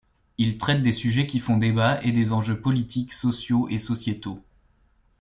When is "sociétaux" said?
3.77-4.41